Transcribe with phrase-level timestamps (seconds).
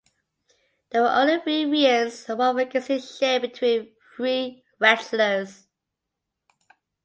[0.89, 5.67] There were only three reigns and one vacancy shared between three wrestlers.